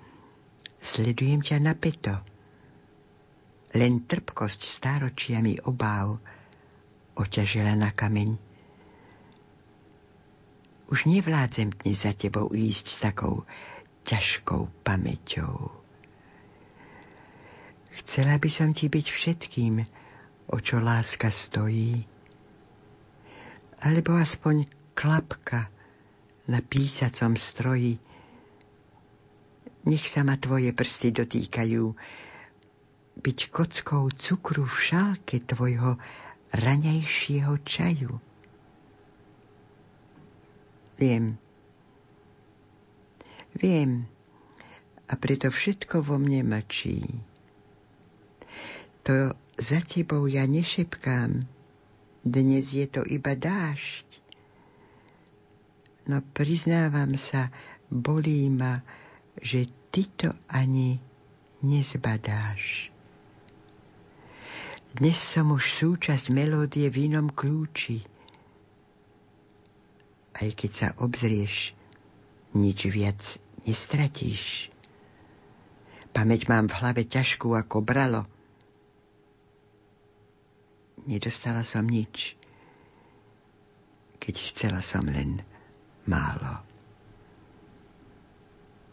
sledujem 0.78 1.42
ťa 1.42 1.58
napeto. 1.58 2.22
Len 3.74 4.06
trpkosť 4.06 4.60
stáročiami 4.62 5.66
obáv 5.66 6.22
oťažila 7.18 7.74
na 7.74 7.90
kameň. 7.90 8.38
Už 10.86 11.10
nevládzem 11.10 11.74
dnes 11.82 12.06
za 12.06 12.14
tebou 12.14 12.54
ísť 12.54 12.86
s 12.86 12.98
takou 13.02 13.42
ťažkou 14.04 14.84
pamäťou. 14.84 15.72
Chcela 18.02 18.36
by 18.36 18.50
som 18.50 18.70
ti 18.76 18.92
byť 18.92 19.06
všetkým, 19.06 19.74
o 20.50 20.56
čo 20.60 20.76
láska 20.82 21.32
stojí, 21.32 22.04
alebo 23.80 24.16
aspoň 24.16 24.68
klapka 24.92 25.72
na 26.48 26.60
písacom 26.60 27.36
stroji. 27.36 27.96
Nech 29.84 30.04
sa 30.08 30.24
ma 30.24 30.36
tvoje 30.36 30.72
prsty 30.72 31.12
dotýkajú, 31.12 31.84
byť 33.14 33.38
kockou 33.52 34.10
cukru 34.10 34.64
v 34.64 34.76
šálke 34.76 35.38
tvojho 35.44 36.00
raňajšieho 36.52 37.54
čaju. 37.62 38.18
Viem, 40.94 41.36
Viem, 43.54 44.10
a 45.06 45.14
preto 45.14 45.52
všetko 45.52 46.02
vo 46.02 46.16
mne 46.18 46.42
mlčí. 46.42 47.04
To 49.04 49.36
za 49.54 49.80
tebou 49.84 50.26
ja 50.26 50.48
nešepkám, 50.48 51.44
dnes 52.24 52.72
je 52.72 52.88
to 52.88 53.04
iba 53.04 53.36
dážď. 53.36 54.08
No 56.08 56.24
priznávam 56.32 57.14
sa, 57.14 57.52
bolí 57.92 58.48
ma, 58.48 58.80
že 59.38 59.68
ty 59.92 60.08
to 60.08 60.32
ani 60.48 60.98
nezbadáš. 61.60 62.90
Dnes 64.94 65.18
som 65.18 65.52
už 65.52 65.74
súčasť 65.74 66.32
melódie 66.32 66.86
v 66.88 67.12
inom 67.12 67.28
kľúči. 67.28 68.02
Aj 70.34 70.48
keď 70.48 70.70
sa 70.70 70.88
obzrieš, 70.98 71.76
nič 72.54 72.86
viac 72.86 73.20
nestratíš. 73.66 74.70
Pamäť 76.14 76.46
mám 76.46 76.70
v 76.70 76.78
hlave 76.78 77.02
ťažkú 77.02 77.58
ako 77.58 77.82
bralo. 77.82 78.22
Nedostala 81.04 81.66
som 81.66 81.84
nič, 81.84 82.38
keď 84.22 84.34
chcela 84.54 84.80
som 84.80 85.04
len 85.04 85.42
málo. 86.06 86.62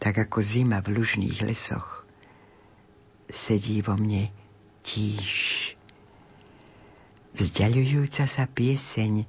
Tak 0.02 0.28
ako 0.28 0.42
zima 0.42 0.82
v 0.82 0.98
lužných 0.98 1.46
lesoch 1.46 2.02
sedí 3.30 3.80
vo 3.80 3.94
mne 3.94 4.28
tíž. 4.82 5.72
Vzdialujúca 7.32 8.26
sa 8.26 8.44
pieseň 8.44 9.24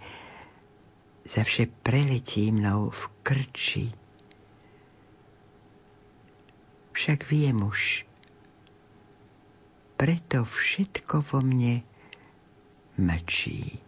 zavše 1.23 1.69
preletí 1.85 2.51
mnou 2.51 2.91
v 2.91 3.01
krči 3.23 4.02
však 6.93 7.25
viem 7.27 7.65
už. 7.65 8.05
Preto 9.97 10.45
všetko 10.45 11.25
vo 11.33 11.39
mne 11.41 11.81
mlčí. 12.97 13.81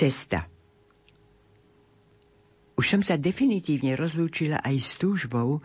Cesta 0.00 0.48
Už 2.72 2.86
som 2.88 3.04
sa 3.04 3.20
definitívne 3.20 3.92
rozlúčila 4.00 4.56
aj 4.64 4.76
s 4.80 4.96
túžbou 4.96 5.60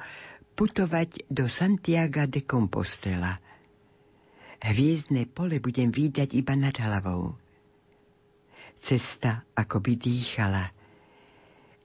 putovať 0.60 1.24
do 1.32 1.48
Santiago 1.48 2.28
de 2.28 2.44
Compostela. 2.44 3.40
Hviezdne 4.60 5.24
pole 5.32 5.64
budem 5.64 5.88
výdať 5.88 6.36
iba 6.36 6.52
nad 6.60 6.76
hlavou. 6.76 7.40
Cesta 8.76 9.48
akoby 9.56 9.96
dýchala. 9.96 10.68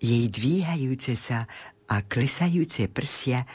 Jej 0.02 0.26
dvíhajúce 0.34 1.14
sa 1.14 1.46
a 1.86 2.02
klesajúce 2.02 2.90
prsia 2.90 3.46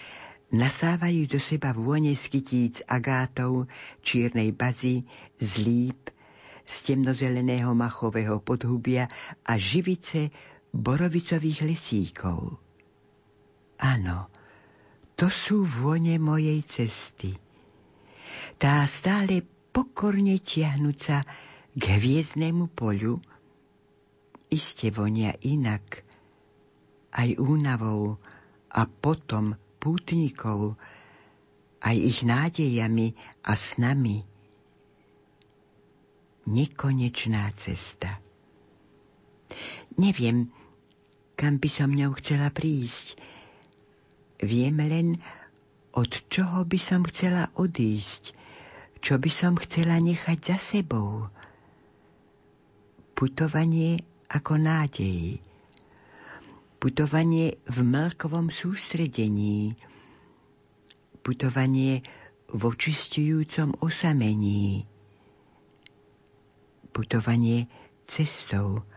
nasávajú 0.56 1.28
do 1.28 1.44
seba 1.44 1.76
vône 1.76 2.16
skytíc 2.16 2.80
agátov, 2.88 3.68
čiernej 4.08 4.56
bazy, 4.56 5.04
zlíp, 5.36 6.15
z 6.66 6.76
temnozeleného 6.92 7.78
machového 7.78 8.42
podhubia 8.42 9.06
a 9.46 9.54
živice 9.56 10.34
borovicových 10.74 11.60
lesíkov. 11.64 12.58
Áno, 13.80 14.28
to 15.16 15.30
sú 15.32 15.64
vône 15.64 16.18
mojej 16.18 16.60
cesty. 16.66 17.38
Tá 18.58 18.84
stále 18.90 19.46
pokorne 19.72 20.42
tiahnuca 20.42 21.24
k 21.76 21.84
hviezdnému 21.84 22.72
poľu 22.74 23.20
iste 24.52 24.92
vonia 24.92 25.36
inak, 25.44 26.04
aj 27.16 27.40
únavou 27.40 28.20
a 28.72 28.82
potom 28.88 29.56
pútnikov, 29.80 30.76
aj 31.84 31.96
ich 31.96 32.24
nádejami 32.24 33.16
a 33.44 33.54
snami 33.56 34.35
nekonečná 36.46 37.50
cesta. 37.58 38.22
Neviem, 39.98 40.50
kam 41.36 41.58
by 41.58 41.70
som 41.70 41.92
ňou 41.92 42.14
chcela 42.22 42.54
prísť. 42.54 43.18
Viem 44.42 44.78
len, 44.80 45.08
od 45.96 46.12
čoho 46.28 46.68
by 46.68 46.80
som 46.80 47.02
chcela 47.08 47.50
odísť, 47.56 48.36
čo 49.00 49.16
by 49.18 49.32
som 49.32 49.54
chcela 49.58 49.98
nechať 49.98 50.38
za 50.54 50.58
sebou. 50.60 51.32
Putovanie 53.16 54.04
ako 54.28 54.60
nádej. 54.60 55.40
Putovanie 56.84 57.56
v 57.64 57.78
mlkovom 57.82 58.52
sústredení. 58.52 59.80
Putovanie 61.24 62.04
v 62.52 62.62
očistujúcom 62.62 63.80
osamení 63.82 64.86
putovanie 66.96 67.68
cestou, 68.08 68.88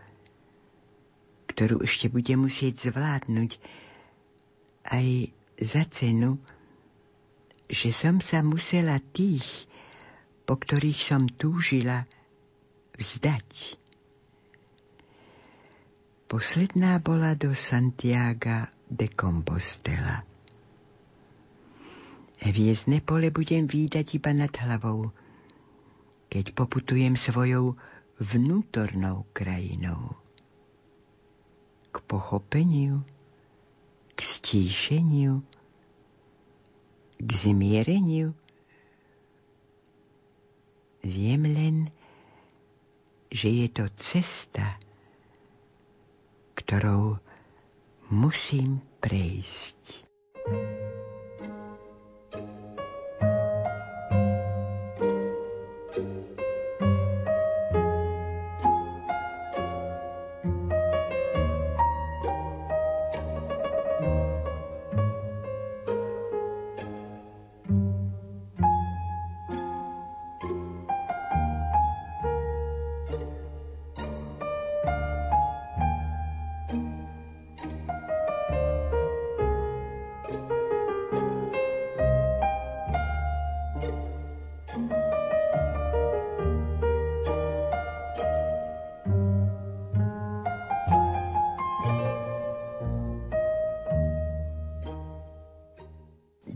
ktorú 1.51 1.83
ešte 1.83 2.07
bude 2.07 2.31
musieť 2.39 2.87
zvládnuť 2.87 3.59
aj 4.87 5.35
za 5.59 5.83
cenu, 5.91 6.39
že 7.67 7.91
som 7.91 8.23
sa 8.23 8.39
musela 8.39 9.03
tých, 9.11 9.67
po 10.47 10.55
ktorých 10.55 11.01
som 11.03 11.27
túžila, 11.27 12.07
vzdať. 12.95 13.75
Posledná 16.31 17.03
bola 17.03 17.35
do 17.35 17.51
Santiago 17.51 18.71
de 18.87 19.11
Compostela. 19.11 20.23
Hviezdne 22.39 23.03
pole 23.03 23.35
budem 23.35 23.67
výdať 23.67 24.15
iba 24.15 24.31
nad 24.31 24.53
hlavou, 24.55 25.11
keď 26.29 26.53
poputujem 26.53 27.17
svojou 27.17 27.75
vnútornou 28.21 29.25
krajinou. 29.33 30.15
K 31.89 31.95
pochopeniu 32.05 33.01
k 34.19 34.27
stíšeniu, 34.27 35.39
k 37.23 37.29
zmiereniu. 37.31 38.35
Viem 40.99 41.47
len, 41.47 41.75
že 43.31 43.47
je 43.47 43.67
to 43.71 43.87
cesta, 43.95 44.75
ktorou 46.59 47.23
musím 48.11 48.83
prejsť. 48.99 50.03
ďaleké 50.51 50.78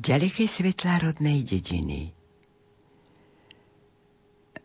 svetlá 0.03 0.99
rodnej 0.99 1.47
dediny. 1.47 2.11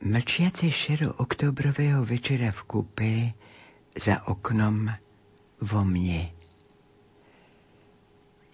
Mlčiace 0.02 0.66
šero 0.66 1.14
oktobrového 1.14 2.02
večera 2.02 2.50
v 2.50 2.60
kupé 2.66 3.14
za 3.94 4.26
oknom 4.26 4.90
vo 5.62 5.80
mne. 5.86 6.34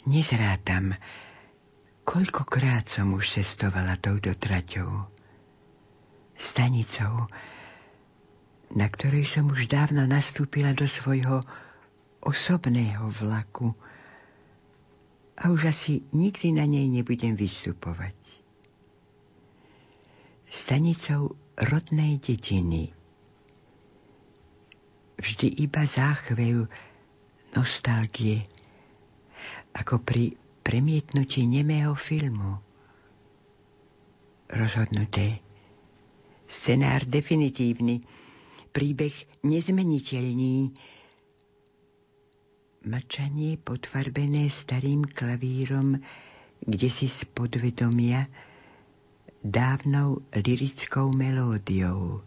Nezrátam, 0.04 0.92
koľkokrát 2.04 2.84
som 2.84 3.16
už 3.16 3.40
cestovala 3.40 3.96
touto 3.96 4.36
traťou, 4.36 5.08
stanicou, 6.36 7.32
na 8.76 8.92
ktorej 8.92 9.24
som 9.24 9.48
už 9.48 9.72
dávno 9.72 10.04
nastúpila 10.04 10.76
do 10.76 10.84
svojho 10.84 11.48
osobného 12.20 13.08
vlaku, 13.08 13.72
a 15.34 15.50
už 15.50 15.74
asi 15.74 16.06
nikdy 16.14 16.54
na 16.54 16.66
nej 16.66 16.86
nebudem 16.86 17.34
vystupovať. 17.34 18.14
Stanicou 20.46 21.34
rodnej 21.58 22.22
dediny. 22.22 22.94
Vždy 25.18 25.66
iba 25.66 25.82
záchvev 25.82 26.70
nostalgie, 27.54 28.46
ako 29.74 30.02
pri 30.02 30.38
premietnutí 30.62 31.46
nemého 31.46 31.94
filmu. 31.98 32.62
Rozhodnuté. 34.50 35.42
Scenár 36.46 37.02
definitívny, 37.08 38.04
príbeh 38.70 39.14
nezmeniteľný, 39.42 40.70
Mlčanie 42.84 43.56
potvarbené 43.56 44.44
starým 44.52 45.08
klavírom, 45.08 45.96
kde 46.60 46.88
si 46.92 47.08
z 47.08 47.24
podvedomia 47.32 48.28
dávnou 49.40 50.20
lirickou 50.36 51.08
melódiou. 51.16 52.20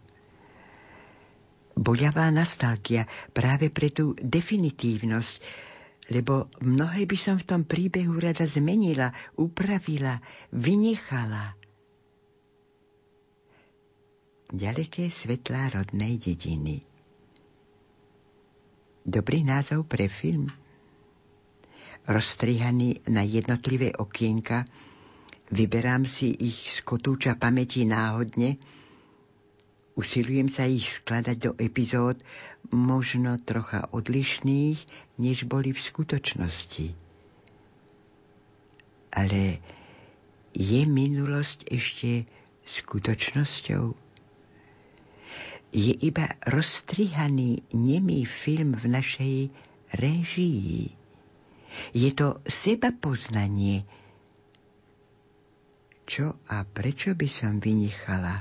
Boľavá 1.78 2.34
nostalgia 2.34 3.06
práve 3.30 3.70
pre 3.70 3.94
tú 3.94 4.18
definitívnosť, 4.18 5.34
lebo 6.10 6.50
mnohé 6.66 7.06
by 7.06 7.18
som 7.18 7.38
v 7.38 7.46
tom 7.46 7.62
príbehu 7.62 8.18
rada 8.18 8.42
zmenila, 8.42 9.14
upravila, 9.38 10.18
vynechala. 10.50 11.54
Ďaleké 14.50 15.06
svetlá 15.06 15.70
rodnej 15.70 16.18
dediny. 16.18 16.87
Dobrý 19.08 19.40
názov 19.40 19.88
pre 19.88 20.04
film. 20.04 20.52
Rozstrihaný 22.04 23.08
na 23.08 23.24
jednotlivé 23.24 23.96
okienka, 23.96 24.68
vyberám 25.48 26.04
si 26.04 26.28
ich 26.36 26.68
z 26.68 26.84
kotúča 26.84 27.32
pamäti 27.32 27.88
náhodne, 27.88 28.60
usilujem 29.96 30.52
sa 30.52 30.68
ich 30.68 30.84
skladať 31.00 31.36
do 31.40 31.56
epizód 31.56 32.20
možno 32.68 33.40
trocha 33.40 33.88
odlišných, 33.96 34.76
než 35.16 35.48
boli 35.48 35.72
v 35.72 35.80
skutočnosti. 35.80 36.92
Ale 39.16 39.56
je 40.52 40.80
minulosť 40.84 41.64
ešte 41.64 42.28
skutočnosťou? 42.68 44.07
Je 45.68 45.92
iba 46.00 46.32
rozstrihaný 46.48 47.68
nemý 47.76 48.24
film 48.24 48.72
v 48.72 48.84
našej 48.88 49.36
réžii. 49.92 50.96
Je 51.92 52.10
to 52.16 52.40
seba 52.48 52.88
poznanie. 52.96 53.84
Čo 56.08 56.40
a 56.48 56.64
prečo 56.64 57.12
by 57.12 57.28
som 57.28 57.60
vynechala? 57.60 58.40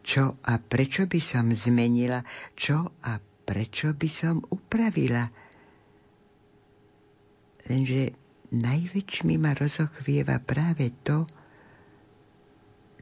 Čo 0.00 0.40
a 0.40 0.56
prečo 0.56 1.04
by 1.04 1.20
som 1.20 1.52
zmenila? 1.52 2.24
Čo 2.56 2.96
a 3.04 3.20
prečo 3.20 3.92
by 3.92 4.08
som 4.08 4.40
upravila? 4.40 5.28
Lenže 7.68 8.16
najväčšmi 8.56 9.34
ma 9.36 9.52
rozochvieva 9.52 10.40
práve 10.40 10.88
to, 11.04 11.28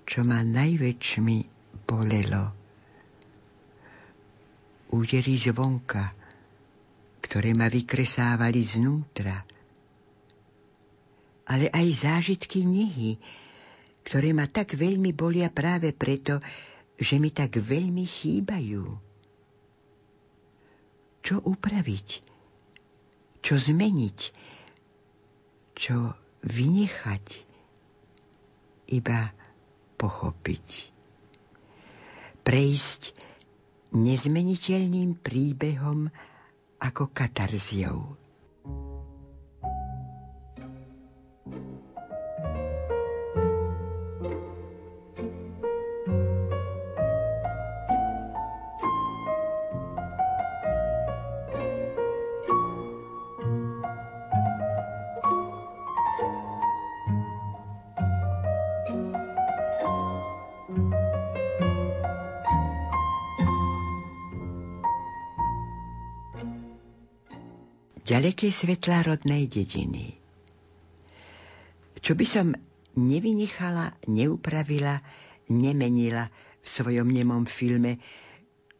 čo 0.03 0.27
ma 0.27 0.43
najväčšmi 0.43 1.37
bolelo 1.87 2.64
údery 4.93 5.39
zvonka, 5.39 6.13
ktoré 7.25 7.57
ma 7.57 7.73
vykresávali 7.73 8.61
znútra, 8.61 9.47
ale 11.45 11.69
aj 11.73 11.87
zážitky 12.09 12.65
nehy, 12.65 13.21
ktoré 14.05 14.37
ma 14.37 14.45
tak 14.49 14.77
veľmi 14.77 15.13
bolia 15.17 15.49
práve 15.49 15.93
preto, 15.93 16.41
že 17.01 17.17
mi 17.17 17.33
tak 17.33 17.57
veľmi 17.57 18.05
chýbajú. 18.05 18.85
Čo 21.25 21.41
upraviť? 21.41 22.09
Čo 23.41 23.55
zmeniť? 23.57 24.19
Čo 25.73 26.13
vynechať? 26.45 27.27
Iba 28.93 29.33
pochopiť. 29.97 30.93
Prejsť 32.45 33.17
nezmeniteľným 33.95 35.23
príbehom 35.23 36.11
ako 36.83 37.15
katarziou. 37.15 38.24
Ďaleké 68.05 68.53
svetlá 68.53 69.01
rodnej 69.09 69.49
dediny. 69.49 70.21
Čo 72.05 72.13
by 72.13 72.27
som 72.29 72.53
nevynechala, 73.01 73.97
neupravila, 74.05 75.01
nemenila 75.49 76.29
v 76.61 76.67
svojom 76.69 77.09
nemom 77.09 77.49
filme, 77.49 77.97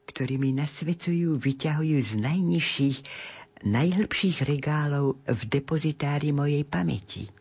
ktorý 0.05 0.37
mi 0.37 0.53
nasvecujú, 0.53 1.41
vyťahujú 1.41 1.99
z 2.05 2.13
najnižších, 2.21 2.99
najhlbších 3.65 4.45
regálov 4.45 5.17
v 5.25 5.41
depozitári 5.49 6.37
mojej 6.37 6.69
pamäti. 6.69 7.33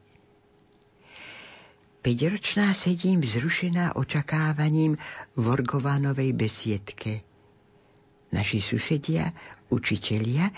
Peťročná 1.99 2.71
sedím 2.71 3.19
vzrušená 3.19 3.99
očakávaním 3.99 4.95
v 5.35 5.43
Orgovanovej 5.51 6.31
besiedke– 6.31 7.19
Naši 8.33 8.65
susedia, 8.65 9.29
učitelia, 9.69 10.49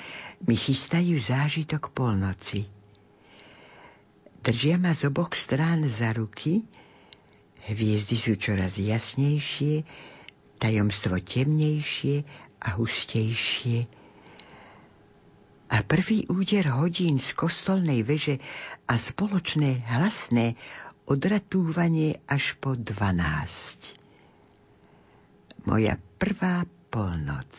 mi 0.48 0.56
chystajú 0.56 1.20
zážitok 1.20 1.92
polnoci. 1.92 2.64
Držia 4.40 4.80
ma 4.80 4.96
z 4.96 5.12
oboch 5.12 5.36
strán 5.36 5.84
za 5.84 6.16
ruky, 6.16 6.64
hviezdy 7.68 8.16
sú 8.16 8.40
čoraz 8.40 8.80
jasnejšie, 8.80 9.84
tajomstvo 10.62 11.20
temnejšie 11.20 12.24
a 12.64 12.80
hustejšie. 12.80 13.92
A 15.66 15.82
prvý 15.82 16.30
úder 16.32 16.72
hodín 16.78 17.18
z 17.20 17.34
kostolnej 17.36 18.06
veže 18.06 18.40
a 18.86 18.96
spoločné 18.96 19.84
hlasné 19.84 20.56
odratúvanie 21.10 22.22
až 22.30 22.56
po 22.62 22.78
dvanásť. 22.78 23.98
Moja 25.66 25.98
prvá 26.22 26.70
polnoc. 26.96 27.52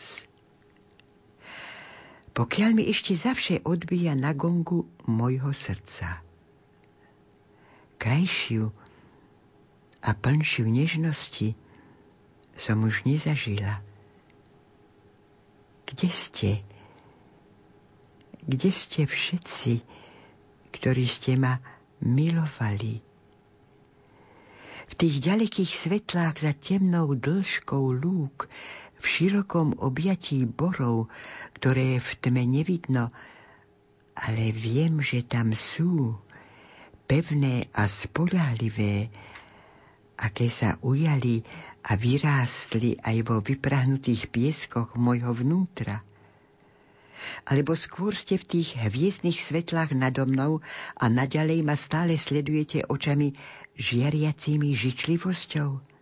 Pokiaľ 2.33 2.70
mi 2.72 2.88
ešte 2.88 3.12
zavše 3.12 3.61
odbíja 3.68 4.16
na 4.16 4.33
gongu 4.33 4.88
mojho 5.05 5.53
srdca. 5.53 6.25
Krajšiu 8.01 8.72
a 10.01 10.11
plnšiu 10.16 10.64
nežnosti 10.64 11.53
som 12.57 12.81
už 12.81 13.05
nezažila. 13.05 13.85
Kde 15.85 16.09
ste? 16.09 16.51
Kde 18.40 18.70
ste 18.72 19.05
všetci, 19.05 19.85
ktorí 20.72 21.05
ste 21.05 21.37
ma 21.37 21.61
milovali? 22.01 23.05
V 24.87 24.94
tých 24.94 25.18
ďalekých 25.18 25.72
svetlách 25.77 26.40
za 26.40 26.53
temnou 26.55 27.11
dĺžkou 27.12 27.85
lúk, 28.01 28.46
v 28.96 29.04
širokom 29.04 29.76
objatí 29.80 30.48
borov, 30.48 31.12
ktoré 31.61 32.00
v 32.00 32.11
tme 32.20 32.44
nevidno, 32.48 33.12
ale 34.16 34.50
viem, 34.52 35.04
že 35.04 35.20
tam 35.24 35.52
sú, 35.52 36.16
pevné 37.06 37.70
a 37.76 37.87
spoľahlivé, 37.87 39.12
aké 40.16 40.48
sa 40.48 40.80
ujali 40.80 41.44
a 41.87 41.94
vyrástli 41.94 42.98
aj 42.98 43.16
vo 43.22 43.38
vyprahnutých 43.44 44.32
pieskoch 44.32 44.96
mojho 44.96 45.30
vnútra. 45.37 46.02
Alebo 47.46 47.76
skôr 47.76 48.16
ste 48.16 48.40
v 48.40 48.59
tých 48.59 48.74
hviezdnych 48.80 49.38
svetlách 49.38 49.94
nado 49.94 50.24
mnou 50.26 50.64
a 50.96 51.04
naďalej 51.06 51.62
ma 51.62 51.76
stále 51.78 52.14
sledujete 52.18 52.87
očami 52.87 53.35
žiariacimi 53.76 54.72
žičlivosťou? 54.72 55.95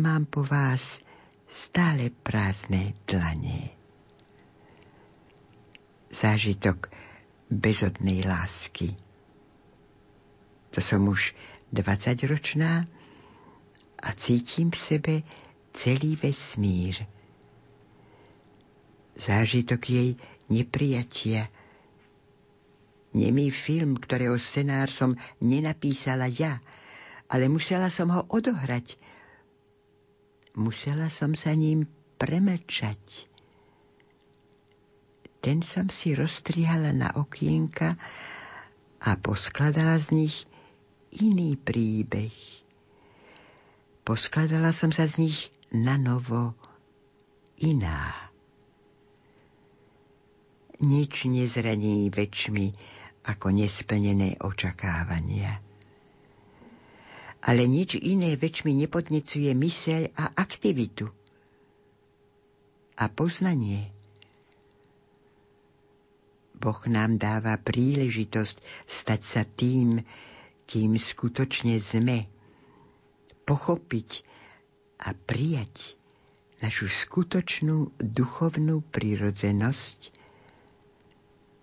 Mám 0.00 0.32
po 0.32 0.40
vás 0.40 1.04
stále 1.44 2.08
prázdne 2.08 2.96
dlanie. 3.04 3.68
Zážitok 6.08 6.88
bezodnej 7.52 8.24
lásky. 8.24 8.96
To 10.72 10.80
som 10.80 11.04
už 11.04 11.36
20-ročná 11.76 12.88
a 14.00 14.08
cítim 14.16 14.72
v 14.72 14.78
sebe 14.80 15.14
celý 15.76 16.16
vesmír. 16.16 17.04
Zážitok 19.20 19.84
jej 19.84 20.10
neprijatia. 20.48 21.52
Nemý 23.12 23.52
film, 23.52 24.00
ktorého 24.00 24.40
scenár 24.40 24.88
som 24.88 25.12
nenapísala 25.44 26.32
ja, 26.32 26.64
ale 27.28 27.52
musela 27.52 27.92
som 27.92 28.08
ho 28.08 28.24
odohrať. 28.32 29.09
Musela 30.58 31.06
som 31.06 31.38
sa 31.38 31.54
ním 31.54 31.86
premlčať. 32.18 33.30
Ten 35.40 35.64
som 35.64 35.88
si 35.88 36.12
rozstrihala 36.12 36.92
na 36.92 37.08
okienka 37.16 37.96
a 39.00 39.10
poskladala 39.16 39.96
z 39.96 40.12
nich 40.12 40.36
iný 41.16 41.56
príbeh. 41.56 42.34
Poskladala 44.04 44.74
som 44.76 44.92
sa 44.92 45.08
z 45.08 45.22
nich 45.22 45.38
na 45.72 45.96
novo 45.96 46.52
iná. 47.56 48.12
Nič 50.80 51.28
nezraní 51.28 52.08
väčšmi 52.10 52.72
ako 53.24 53.52
nesplnené 53.52 54.40
očakávania. 54.40 55.69
Ale 57.40 57.64
nič 57.64 57.96
iné 57.96 58.36
väčšmi 58.36 58.76
nepodnecuje 58.84 59.50
myseľ 59.56 60.12
a 60.12 60.24
aktivitu 60.36 61.08
a 63.00 63.08
poznanie. 63.08 63.88
Boh 66.60 66.76
nám 66.84 67.16
dáva 67.16 67.56
príležitosť 67.56 68.60
stať 68.84 69.20
sa 69.24 69.42
tým, 69.48 70.04
kým 70.68 71.00
skutočne 71.00 71.80
sme, 71.80 72.28
pochopiť 73.48 74.22
a 75.00 75.16
prijať 75.16 75.96
našu 76.60 76.92
skutočnú 76.92 77.96
duchovnú 77.96 78.84
prirodzenosť 78.92 80.12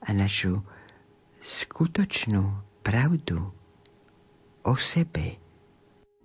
a 0.02 0.10
našu 0.12 0.66
skutočnú 1.46 2.44
pravdu 2.82 3.54
o 4.66 4.74
sebe. 4.74 5.38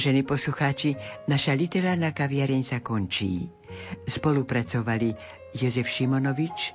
Vážení 0.00 0.24
poslucháči, 0.24 0.96
naša 1.28 1.52
literárna 1.52 2.16
kaviareň 2.16 2.64
sa 2.64 2.80
končí. 2.80 3.52
Spolupracovali 4.08 5.12
Jozef 5.52 5.92
Šimonovič, 5.92 6.72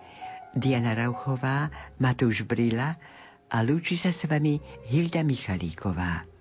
Diana 0.53 0.93
Rauchová, 0.93 1.73
Matúš 1.97 2.45
Brila 2.45 2.93
a 3.49 3.57
lúči 3.65 3.97
sa 3.97 4.13
s 4.13 4.29
vami 4.29 4.61
Hilda 4.93 5.25
Michalíková. 5.25 6.34